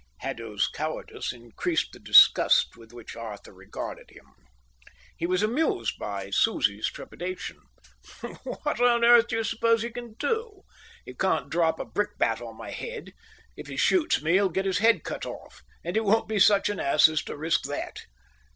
[0.21, 4.25] Haddo's cowardice increased the disgust with which Arthur regarded him.
[5.15, 7.59] He was amused by Susie's trepidation.
[8.41, 10.63] "What on earth do you suppose he can do?
[11.05, 13.13] He can't drop a brickbat on my head.
[13.55, 16.67] If he shoots me he'll get his head cut off, and he won't be such
[16.69, 17.99] an ass as to risk that!"